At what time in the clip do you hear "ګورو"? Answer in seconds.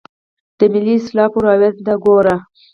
2.03-2.35